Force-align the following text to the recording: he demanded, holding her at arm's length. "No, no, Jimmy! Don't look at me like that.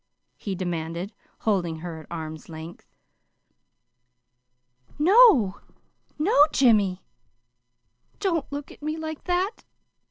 he 0.35 0.55
demanded, 0.55 1.13
holding 1.41 1.75
her 1.81 1.99
at 1.99 2.07
arm's 2.09 2.49
length. 2.49 2.87
"No, 4.97 5.61
no, 6.17 6.47
Jimmy! 6.51 7.03
Don't 8.19 8.51
look 8.51 8.71
at 8.71 8.81
me 8.81 8.97
like 8.97 9.25
that. 9.25 9.63